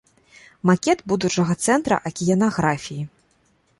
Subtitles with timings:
[0.69, 3.03] Макет будучага цэнтра акіянаграфіі.